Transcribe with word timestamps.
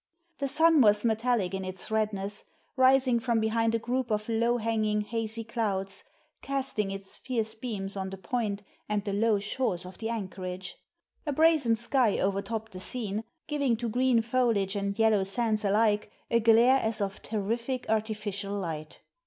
The 0.39 0.47
sun 0.47 0.81
was 0.81 1.05
metallic 1.05 1.53
in 1.53 1.63
its 1.63 1.91
redness, 1.91 2.45
rising 2.75 3.19
from 3.19 3.39
behind 3.39 3.75
a 3.75 3.77
group 3.77 4.09
of 4.09 4.27
low 4.27 4.57
hanging, 4.57 5.01
hazy 5.01 5.43
clouds, 5.43 6.03
casting 6.41 6.89
its 6.89 7.19
fierce 7.19 7.53
beams 7.53 7.95
on 7.95 8.09
the 8.09 8.17
point 8.17 8.63
and 8.89 9.03
the 9.05 9.13
low 9.13 9.37
shores 9.37 9.85
of 9.85 9.99
the 9.99 10.09
anchorage. 10.09 10.75
A 11.27 11.31
brazen 11.31 11.75
sky 11.75 12.17
overtopped 12.19 12.71
the 12.71 12.79
scene, 12.79 13.23
giving 13.45 13.77
to 13.77 13.87
green 13.87 14.23
foliage 14.23 14.75
and 14.75 14.97
yellow 14.97 15.23
sands 15.23 15.63
alike, 15.63 16.09
a 16.31 16.39
glare 16.39 16.77
as 16.79 16.99
of 16.99 17.21
terrific 17.21 17.85
artificial 17.87 18.55
light. 18.55 19.01